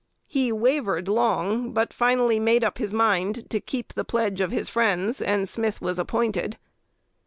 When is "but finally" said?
1.73-2.39